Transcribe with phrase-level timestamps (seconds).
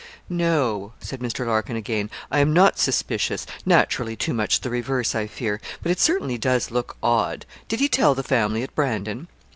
[0.29, 1.45] 'No,' said Mr.
[1.45, 6.39] Larkin again, 'I'm not suspicious naturally too much the reverse, I fear; but it certainly
[6.39, 7.45] does look odd.
[7.67, 9.27] Did he tell the family at Brandon?'